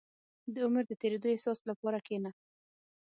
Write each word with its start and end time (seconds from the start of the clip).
•د 0.53 0.55
عمر 0.65 0.83
د 0.87 0.93
تېرېدو 1.01 1.27
احساس 1.31 1.59
لپاره 1.69 1.97
کښېنه. 2.05 2.31